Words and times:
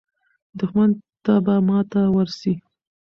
دښمن 0.57 0.89
ته 1.23 1.33
به 1.45 1.55
ماته 1.67 2.01
ورسي. 2.15 2.53